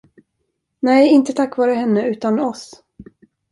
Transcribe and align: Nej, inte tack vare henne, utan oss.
Nej, 0.81 1.07
inte 1.09 1.33
tack 1.33 1.57
vare 1.57 1.71
henne, 1.73 2.07
utan 2.07 2.39
oss. 2.39 2.83